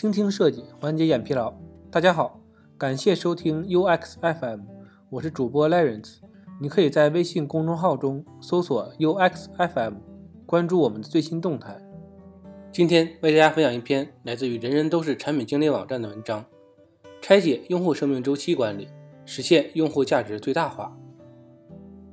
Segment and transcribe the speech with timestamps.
[0.00, 1.52] 倾听设计，缓解眼疲劳。
[1.90, 2.40] 大家好，
[2.78, 4.60] 感谢收听 UX FM，
[5.10, 6.20] 我是主播 Lawrence。
[6.58, 9.96] 你可以在微信公众号中搜索 UX FM，
[10.46, 11.76] 关注我们的最新动态。
[12.72, 16.46] 今天为大家分享一篇来自于人人都是产品经理网站的文章：
[17.20, 18.88] 拆解用户生命周期管理，
[19.26, 20.96] 实现用户价值最大化。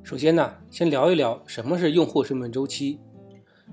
[0.03, 2.99] 首先呢，先聊一聊什么是用户生命周期。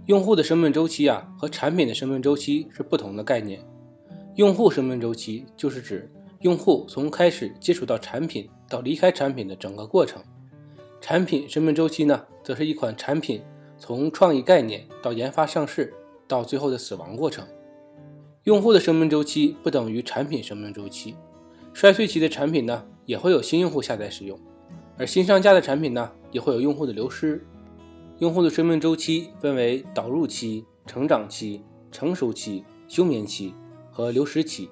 [0.07, 3.67] 用户的生命周期啊，和产品的生命周期是不同的概念。
[4.37, 10.21] 用户生命周期就是指用户从开始接触到产品到离开产品的整个过程。
[11.01, 13.41] 产品生命周期呢，则是一款产品
[13.79, 15.95] 从创意概念到研发上市
[16.27, 17.47] 到最后的死亡过程。
[18.43, 21.15] 用户的生命周期不等于产品生命周期。
[21.73, 24.37] 衰退期的产品呢，也会有新用户下载使用，
[24.99, 27.47] 而新上架的产品呢，也会有用户的流失。
[28.19, 31.63] 用户的生命周期分为导入期、成长期、
[31.93, 33.55] 成熟期、休眠期
[33.95, 34.69] 和流失期。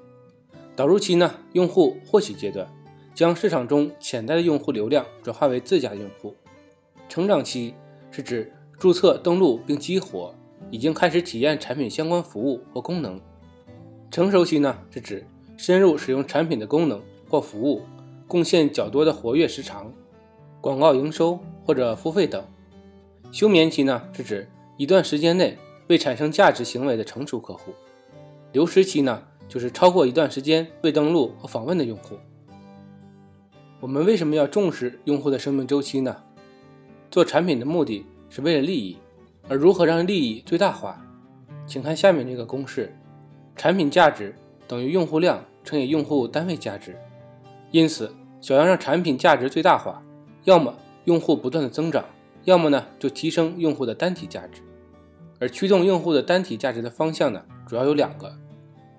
[0.75, 2.67] 导入期呢，用户获取阶段，
[3.15, 6.35] 将市场中潜在的用户流量转化为自家用户。
[7.09, 7.75] 成长期
[8.11, 10.35] 是指注册登录并激活，
[10.71, 13.21] 已经开始体验产品相关服务或功能。
[14.11, 15.25] 成熟期呢，是指
[15.57, 17.83] 深入使用产品的功能或服务，
[18.27, 19.93] 贡献较多的活跃时长、
[20.61, 22.45] 广告营收或者付费等。
[23.31, 25.57] 休眠期呢，是指一段时间内
[25.89, 27.73] 未产生价值行为的成熟客户；
[28.53, 32.19] 流失期呢，就是超过一段时间未登录和访问的用户。
[33.81, 36.15] 我们为什么要重视用户的生命周期呢？
[37.11, 38.97] 做产品的目的是为了利益，
[39.49, 41.03] 而如何让利益最大化？
[41.67, 42.95] 请看下面这个公式：
[43.57, 44.35] 产品价值
[44.69, 46.97] 等于用户量乘以用户单位价值。
[47.71, 50.03] 因此，想要让产品价值最大化，
[50.45, 52.05] 要么用户不断的增长。
[52.45, 54.61] 要么呢，就提升用户的单体价值，
[55.39, 58.37] 而驱动用户的单体价值的方向呢，主要有两个：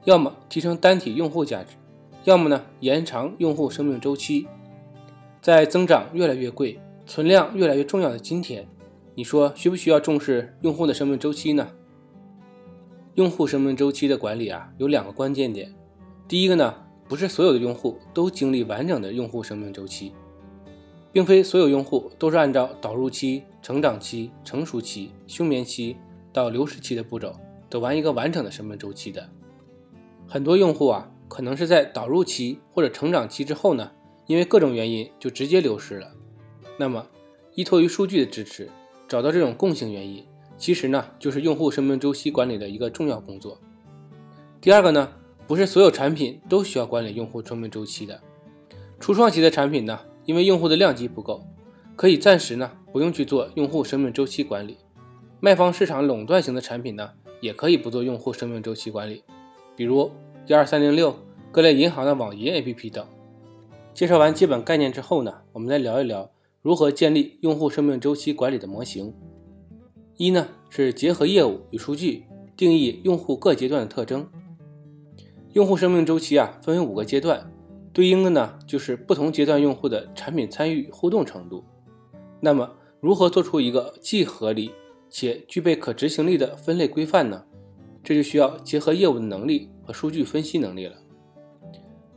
[0.05, 1.75] 要么提升单体用户价值，
[2.23, 4.47] 要么呢延长用户生命周期。
[5.41, 8.67] 在增长越来越贵、存量越来越重要的今天，
[9.15, 11.69] 你说需不需要重视用户的生命周期呢？
[13.15, 15.73] 用户生命周期的管理啊，有两个关键点。
[16.27, 16.73] 第一个呢，
[17.07, 20.11] 不是所有的用户都经历完整的用户生命周期。
[21.11, 25.95] 并非所有用户都是按照导入期、成长期、成熟期、休眠期
[26.31, 27.35] 到流失期的步骤
[27.69, 29.29] 走完一个完整的生命周期的。
[30.33, 33.91] 很多用户啊，可能是在导入期或者成长期之后呢，
[34.25, 36.11] 因为各种原因就直接流失了。
[36.75, 37.05] 那么，
[37.53, 38.67] 依托于数据的支持，
[39.07, 40.25] 找到这种共性原因，
[40.57, 43.59] 其实呢，就是用户生命周期管理的一个重要工作。
[44.59, 45.07] 第二个呢，
[45.45, 48.19] 不是所有产品都需要管理用户生命周期的，
[48.99, 49.99] 初创期的产品呢。
[50.25, 51.45] 因为用户的量级不够，
[51.95, 54.77] 可以暂时呢不用去做用户生命周期管理。
[55.39, 59.23] 卖方市场垄断型的产品呢，也可以不做用户生命周期管理，
[59.75, 60.11] 比如
[60.47, 61.15] 一二三零六
[61.51, 63.05] 各类银行的网银 APP 等。
[63.93, 66.29] 介绍完基本概念之后呢，我们再聊一聊
[66.61, 69.13] 如何建立用户生命周期管理的模型。
[70.17, 72.23] 一呢是结合业务与数据
[72.55, 74.27] 定义用户各阶段的特征。
[75.53, 77.49] 用户生命周期啊分为五个阶段。
[77.91, 81.63] 对应的呢，就是不同阶段用户的产品参与互动程度。
[82.39, 84.71] 那么，如何做出一个既合理
[85.11, 87.45] 且具备可执行力的分类规范呢？
[88.03, 90.95] 这就需要结合业务的能力和数据分析能力了。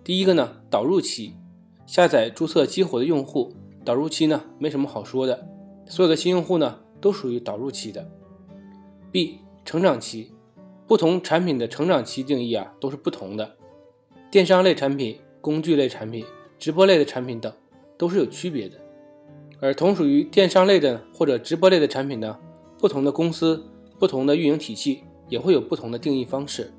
[0.02, 1.34] 第一个呢，导入期，
[1.86, 3.54] 下载、注册、激活的用户，
[3.84, 5.48] 导入期呢没什么好说的，
[5.86, 8.10] 所有的新用户呢都属于导入期的。
[9.12, 10.32] B，成长期，
[10.86, 13.56] 不同产品的成长期定义啊都是不同的，
[14.30, 15.18] 电商类产品。
[15.38, 16.24] 工具类产品、
[16.58, 17.52] 直播类的产品等
[17.96, 18.76] 都是有区别的，
[19.60, 22.36] 而同属于电商类的或者直播类的产品呢，
[22.80, 23.64] 不同的公司、
[23.96, 26.72] 不同的运营体系也会有不同的定义方式。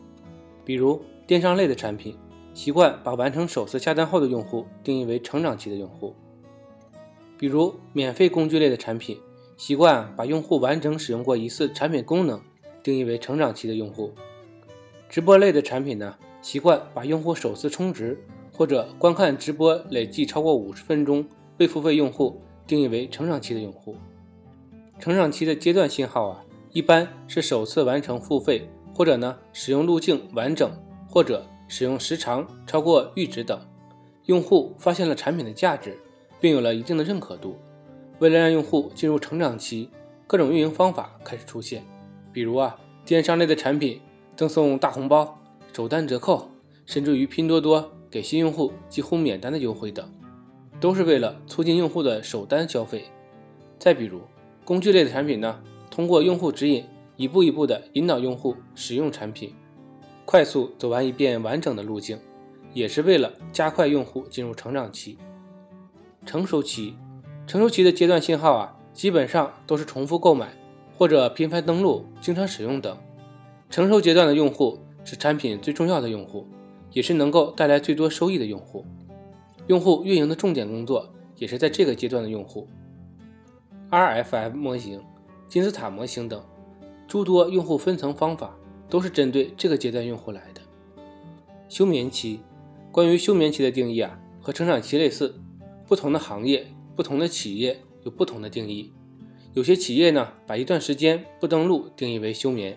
[0.63, 2.15] 比如电商类的产品，
[2.53, 6.13] 习惯把完成首次下单后的用户定义为成长期的用户；
[7.37, 9.19] 比如免费工具类的产品，
[9.57, 12.41] 习惯把用户完整使用过一次产品功能
[12.81, 14.09] 定义为成长期的用户；
[15.09, 18.17] 直播类的产品呢，习惯把用户首次充值。
[18.53, 21.23] 或者观看直播累计超过五十分钟
[21.59, 23.95] 未付费用户定义为成长期的用户。
[24.97, 30.71] 成长期的阶段信号啊，一般是首次完成付费，或者呢使用路径完整，
[31.09, 33.59] 或者使用时长超过阈值等。
[34.25, 35.97] 用户发现了产品的价值，
[36.39, 37.57] 并有了一定的认可度。
[38.19, 39.89] 为了让用户进入成长期，
[40.25, 41.83] 各种运营方法开始出现，
[42.31, 44.01] 比如啊电商类的产品
[44.35, 45.39] 赠送大红包、
[45.71, 46.49] 首单折扣，
[46.85, 47.91] 甚至于拼多多。
[48.09, 50.09] 给新用户几乎免单的优惠等，
[50.79, 53.03] 都是为了促进用户的首单消费。
[53.77, 54.21] 再比如
[54.63, 55.61] 工具类的产品呢，
[55.97, 56.85] 通过用户指引，
[57.15, 59.55] 一步一步的引导用户使用产品。
[60.25, 62.19] 快速走完一遍完整的路径，
[62.71, 65.17] 也是为了加快用户进入成长期。
[66.23, 66.93] 成熟期，
[67.47, 70.53] 成熟期的阶段信号啊，基本上都是重复购买
[70.95, 72.95] 或者频繁登录、经常使用等。
[73.71, 76.45] 成熟阶段的用户是产品最重要的用户，
[76.91, 78.85] 也是能够带来最多收益的用户。
[79.65, 82.67] 用户运营的重点工作也是在这个阶段的用户。
[83.89, 85.01] RFM 模型、
[85.47, 86.43] 金字塔模型等
[87.07, 88.57] 诸多用户分层方法
[88.89, 90.61] 都是针对这个阶段用户来的。
[91.69, 92.39] 休眠期，
[92.91, 95.35] 关于休眠期的定义啊，和成长期类似。
[95.85, 96.67] 不同的行业、
[96.97, 98.91] 不同的企业有不同的定义。
[99.53, 102.73] 有些企业呢，把一段时间不登录定义为休眠；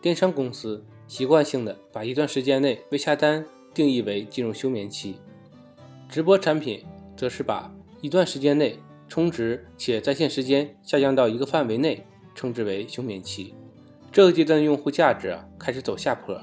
[0.00, 3.44] 电商公司习惯性的把一段时间内未下单
[3.74, 5.16] 定义为进入休眠期；
[6.08, 6.82] 直播产品
[7.14, 7.70] 则是把
[8.00, 8.78] 一段时间内
[9.08, 12.04] 充值且在线时间下降到一个范围内，
[12.34, 13.54] 称之为休眠期。
[14.12, 16.40] 这个阶段的用户价值啊开始走下坡，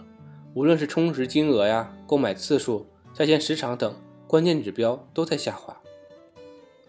[0.53, 3.93] 无论是充值金额呀、购买次数、在线时长等。
[4.25, 5.79] 关键指标都在下滑。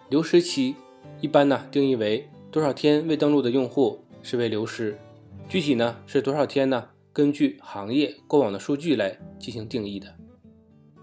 [0.09, 0.75] 流失期
[1.21, 4.97] 一般呢定义为多少天未登录的用户视为流失，
[5.47, 6.89] 具体呢是多少天呢？
[7.13, 10.15] 根据行业过往的数据来进行定义的。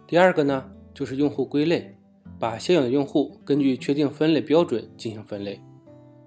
[0.07, 1.95] 第二个呢就是用户归类，
[2.41, 5.61] 把现有的用户根据确定分类标准进行分类。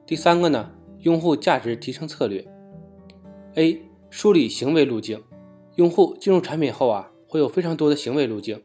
[0.07, 0.71] 第三个呢
[1.01, 2.47] 用户价值提升策略。
[3.57, 5.21] A 梳理行为路径，
[5.75, 8.63] 用户进入产品后啊会有非常多的行为路径。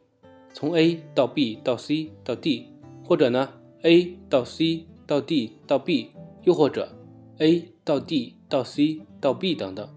[0.54, 2.68] 从 A 到 B 到 C 到 D，
[3.04, 3.50] 或者呢
[3.82, 6.12] A 到 C 到 D 到 B，
[6.44, 6.96] 又或者
[7.40, 9.90] A 到 D 到 C 到 B 等等。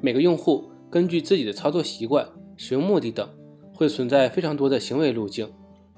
[0.00, 2.26] 每个用户根据自己的操作习惯、
[2.56, 3.28] 使用目的等，
[3.74, 5.52] 会存在非常多的行为路径。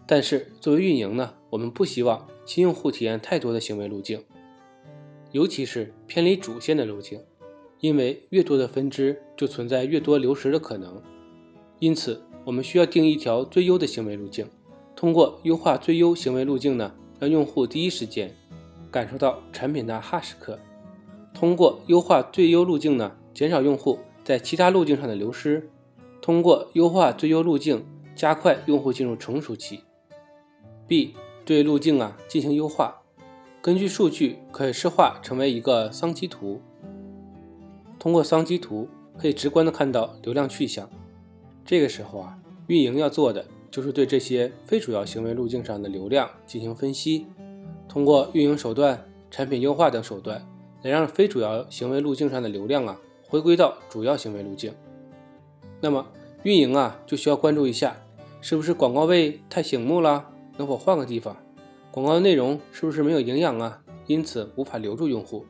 [0.08, 4.24] 但是作为运营呢，我们不希望新用户体验太多的行为路径，
[5.30, 7.20] 尤其是偏离主线的路径，
[7.78, 11.00] 因为越多的分支就存在越多流失的可能。
[11.78, 12.24] 因此。
[12.44, 14.48] 我们需要定一条最优的行为路径，
[14.96, 18.34] 通过优化最优行为路径呢，让用户第一时间
[18.90, 20.58] 感受到产品的哈时刻。
[21.34, 25.68] 通过优化最优路径呢，减少用户在其他路径上的流失。
[26.22, 27.84] 通过优化最优路径，
[28.14, 29.80] 加快用户进入成熟期。
[30.88, 31.14] B
[31.44, 33.02] 对路径啊进行优化，
[33.60, 36.62] 根据数据可以视化成为一个桑基图。
[37.98, 38.88] 通过桑基图
[39.18, 40.88] 可以直观的看到流量去向。
[41.64, 42.38] 这个时候啊，
[42.68, 47.26] 运营要做的就是对这些非主要行为路径上的流量进行分析，
[47.86, 50.46] 通过运营手段、产品优化等手段，
[50.82, 52.98] 来让非主要行为路径上的流量啊
[53.28, 54.72] 回归到主要行为路径。
[55.82, 56.06] 那么
[56.44, 57.96] 运营啊就需要关注一下，
[58.40, 61.34] 是不是广告位太醒目了，能否换个地方？
[61.90, 63.80] 广告的内容是不是没有营养啊？
[64.06, 65.46] 因此无法留住用户。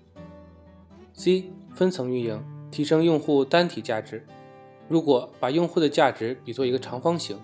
[1.15, 2.41] C 分层运营，
[2.71, 4.25] 提升用户单体价值。
[4.87, 7.37] 如果把用户的价值比作一个长方形，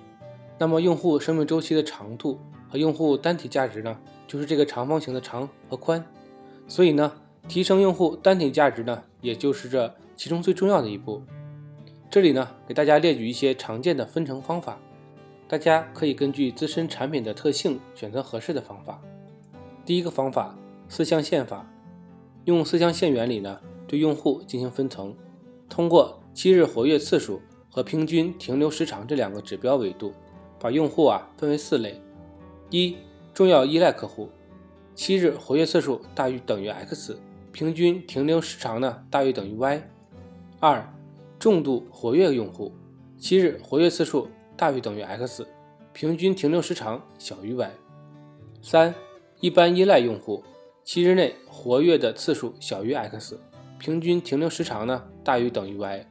[0.59, 2.39] 那么用户生命周期的长度
[2.69, 6.05] 和用户单体价值呢，就是这个长方形的长和宽。
[6.69, 7.13] 所以呢，
[7.49, 11.23] 提升用户单体价值呢，也就是这其中最重要的一步。
[12.11, 14.79] 这里呢，给大家列举一些常见的分成方法，
[15.49, 19.01] 大家可以根据自身产品的特性选择合适的方法。
[19.85, 20.57] 第一个方法，
[20.89, 21.71] 四象限法，
[22.45, 25.15] 用四象限原理呢，对用户进行分层，
[25.69, 26.21] 通过。
[26.35, 30.13] 七日活跃次数和平均停留时长这两个指标维度，
[30.59, 32.01] 把用户啊分为四类：
[32.71, 32.97] 一、
[33.33, 34.29] 重要依赖客户，
[34.97, 37.17] 七日活跃次数大于等于 x，
[37.53, 39.79] 平均停留时长呢大于等于 y；
[40.59, 40.93] 二、
[41.39, 42.73] 重度活跃用户，
[43.17, 45.47] 七日活跃次数大于等于 x，
[45.93, 47.69] 平均停留时长小于 y；
[48.63, 48.95] 三、
[49.41, 50.43] 一般依赖用户，
[50.83, 53.39] 七日内活跃的次数小于 x，
[53.79, 56.07] 平均停留时长呢大于等于 y。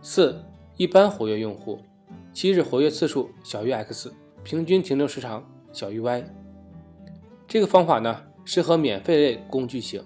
[0.00, 0.42] 四、
[0.76, 1.78] 一般活跃用户，
[2.32, 6.24] 七日活跃次数小于 x，平均停留时长小于 y。
[7.46, 10.02] 这个方法呢，适合免费类工具型、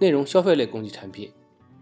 [0.00, 1.28] 内容消费类工具产品；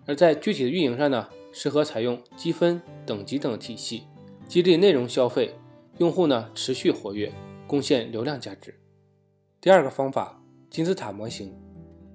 [0.07, 4.03] 而在具体的运营上呢，适合采用积分、等级等体系，
[4.51, 5.55] 激励内容消费
[5.99, 7.33] 用户呢持续活跃，
[7.69, 8.75] 贡献流量价值。
[9.61, 11.55] 第二个方法，金字塔模型，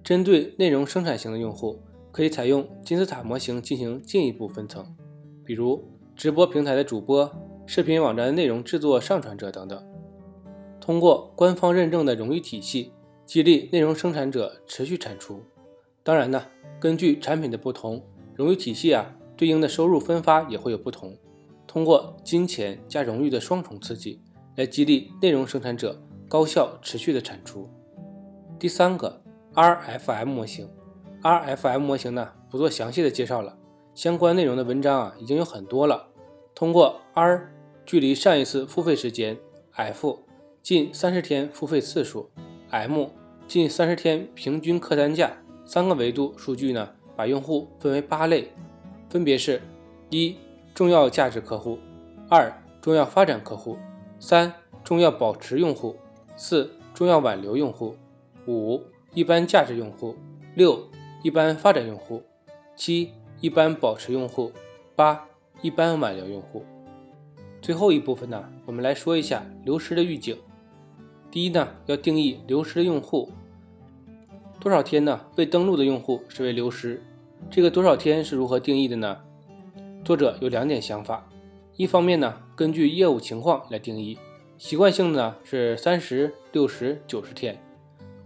[0.04, 4.86] 针对内容生产型的用户，可以采用金字塔模型进行进一步分层。
[5.46, 5.82] 比如
[6.14, 7.32] 直播平台的主播、
[7.66, 9.82] 视频网站内容制作上传者等等，
[10.82, 12.92] 通过官方认证的荣誉体系，
[13.26, 15.42] 激励内容生产者持续产出。
[16.04, 16.48] 当然呢，
[16.82, 18.04] 根据产品的不同，
[18.36, 21.18] 荣誉体系啊对应的收入分发也会有不同。
[21.76, 24.22] 通过金钱加荣誉的双重刺激，
[24.56, 27.70] 来激励内容生产者高效持续的产出。
[28.58, 29.22] 第三个
[29.54, 30.70] RFM 模型
[31.22, 33.58] ，RFM 模型呢不做详细的介绍了。
[33.94, 36.08] 相关内容的文章啊，已经有很多了，
[36.56, 37.52] 通过 R
[37.86, 39.38] 距离上一次付费时间
[39.74, 40.20] ，F
[40.62, 42.30] 近三十天付费次数
[42.70, 43.08] ，M
[43.50, 45.34] 近三十天平均客单价
[45.66, 48.54] 三个维度数据呢，把用户分为八类，
[49.10, 49.62] 分别是：
[50.10, 50.38] 一、
[50.76, 51.78] 重要价值客户；
[52.30, 53.78] 二、重要发展客户；
[54.20, 54.54] 三、
[54.84, 55.96] 重要保持用户；
[56.36, 57.96] 四、重要挽留用户；
[58.46, 60.14] 五、一般价值用户；
[60.54, 60.86] 六、
[61.24, 62.20] 一般发展用户；
[62.76, 64.52] 七、一般保持用户；
[64.98, 65.26] 八、
[65.62, 66.66] 一般挽留用户。
[67.62, 70.38] 最后一部分呢，我们来说一下流失的预警。
[71.32, 73.32] 第一呢，要定义流失的用户
[74.60, 75.22] 多少天呢？
[75.38, 77.02] 未登录的用户视为流失。
[77.50, 79.22] 这个多少天是如何定义的呢？
[80.06, 81.28] 作者有两点想法。
[81.76, 84.20] 一方面呢，根据业务情况来定义，
[84.56, 87.60] 习惯性的呢是三十六十九十天。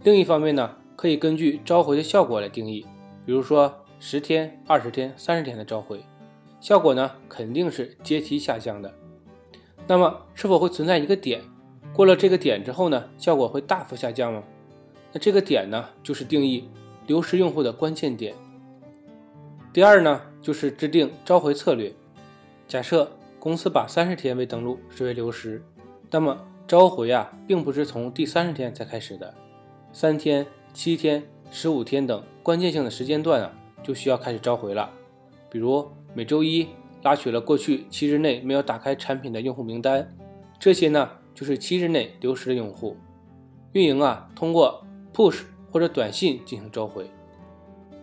[0.04, 2.84] 另一方面呢，可以根据召回的效果来定义，
[3.24, 6.04] 比如说十天、二十天、三十天的召回，
[6.60, 8.92] 效果呢肯定是阶梯下降的。
[9.86, 11.40] 那么是否会存在一个点？
[11.94, 14.42] 过了这个点之后呢，效果会大幅下降吗？
[15.14, 16.68] 那这个点呢，就是定义
[17.06, 18.34] 流失用户的关键点。
[19.72, 21.92] 第二呢，就是制定召回策略。
[22.66, 25.62] 假设公司把三十天未登录视为流失，
[26.10, 29.32] 那么召回啊，并不是从第三十天才开始的，
[29.92, 34.90] 三天、七天、十五天等关键性的时间段啊，就需要开始召回了。
[35.48, 36.68] 比如每周一
[37.02, 40.16] 拉取了过去七日内没有打开产品的用户名单，
[40.58, 41.10] 这些呢。
[41.32, 42.96] 就是七日内流失的用户，
[43.72, 44.84] 运营啊通过
[45.14, 47.08] push 或者短信进行召回，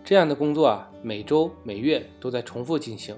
[0.02, 3.16] 这样的工作啊每周每月都在重复进行，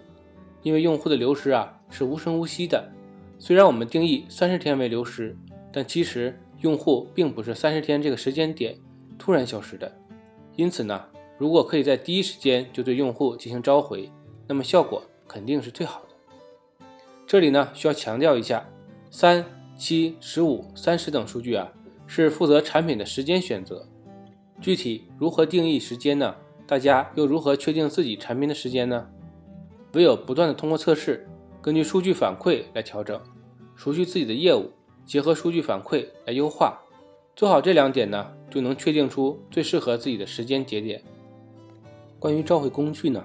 [0.63, 2.91] 因为用户的流失啊是无声无息的。
[3.39, 5.37] 虽然我们定义三十天为流失，
[5.73, 8.77] 但其实用户并不是三十天这个时间点
[9.19, 9.91] 突然消失的。
[10.57, 11.05] 因此呢，
[11.39, 14.11] 如果可以在第一时间就对用户进行召回，
[14.47, 16.87] 那么效果肯定是最好的。
[17.27, 18.69] 这里呢需要强调一下，
[19.11, 19.45] 三。
[19.77, 21.73] 七、十五、三十等数据啊，
[22.07, 23.89] 是负责产品的时间选择。
[24.61, 26.37] 具体如何定义时间呢？
[26.71, 29.09] 大家又如何确定自己产品的时间呢？
[29.95, 31.27] 唯有不断的通过测试，
[31.61, 33.21] 根据数据反馈来调整，
[33.75, 34.71] 熟悉自己的业务，
[35.05, 36.81] 结合数据反馈来优化。
[37.35, 41.03] 做好这两点呢，就能确定出最适合自己的时间节点。
[42.21, 43.25] 关于召回工具呢，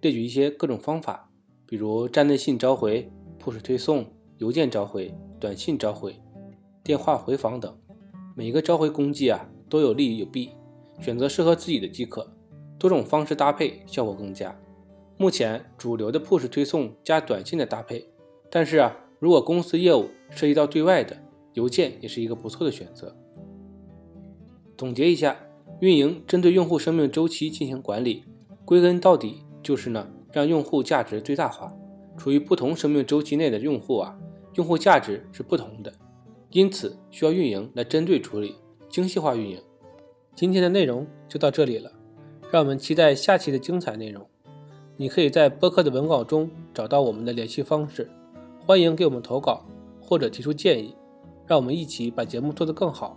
[0.00, 1.28] 列举一些各种方法，
[1.66, 3.06] 比如站内信召回、
[3.38, 4.06] push 推送、
[4.38, 5.14] 邮件召回。
[5.38, 6.16] 短信召回、
[6.82, 7.78] 电话回访等，
[8.34, 10.52] 每一个召回工具啊都有利有弊，
[11.02, 12.32] 选择适合自己的即可。
[12.78, 14.58] 多种方式搭配效果更佳。
[15.16, 18.08] 目前主流的 push 推送加短信的搭配，
[18.50, 21.16] 但是啊，如果公司业务涉及到对外的，
[21.54, 23.16] 邮件也是一个不错的选择。
[24.76, 25.36] 总结一下，
[25.80, 28.24] 运营针对用户生命周期进行管理，
[28.64, 31.74] 归根到底就是呢，让用户价值最大化。
[32.16, 34.18] 处于不同生命周期内的用户啊。
[34.54, 35.92] 用户价值是不同的，
[36.50, 38.56] 因此需要运营来针对处理，
[38.88, 39.60] 精细化运营。
[40.34, 41.92] 今天的内容就到这里了，
[42.50, 44.26] 让我们期待下期的精彩内容。
[44.96, 48.10] 你可以在播客的文稿中找到我们的联系方式，
[48.66, 49.64] 欢迎给我们投稿
[50.00, 50.94] 或者提出建议，
[51.46, 53.16] 让我们一起把节目做得更好。